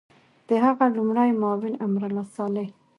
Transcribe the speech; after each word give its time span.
د 0.47 0.49
هغه 0.65 0.85
لومړی 0.95 1.29
معاون 1.41 1.73
امرالله 1.87 2.25
صالح 2.35 2.67